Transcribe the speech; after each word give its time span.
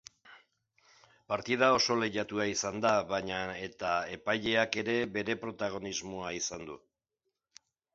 Partida 1.33 1.69
oso 1.73 1.97
lehiatua 1.99 2.47
izan 2.55 2.81
da 2.87 2.95
baina 3.13 3.45
eta 3.69 3.95
epaileak 4.19 4.83
ere 4.87 5.01
bere 5.19 5.41
protagonismoa 5.47 6.39
izan 6.45 6.71
du. 6.73 6.85